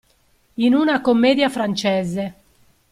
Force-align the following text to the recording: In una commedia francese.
In 0.55 0.73
una 0.73 0.99
commedia 0.99 1.47
francese. 1.47 2.33